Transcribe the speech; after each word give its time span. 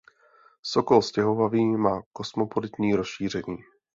Sokol 0.61 1.01
stěhovavý 1.01 1.65
má 1.65 2.01
kosmopolitní 2.13 2.95
rozšíření. 2.95 3.57